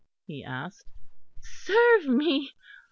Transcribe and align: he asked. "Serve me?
he 0.25 0.43
asked. 0.43 0.87
"Serve 1.41 2.07
me? 2.07 2.53